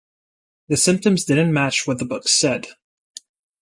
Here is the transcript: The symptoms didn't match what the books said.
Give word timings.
The 0.67 0.77
symptoms 0.77 1.25
didn't 1.25 1.53
match 1.53 1.85
what 1.85 1.99
the 1.99 2.05
books 2.05 2.33
said. 2.33 2.65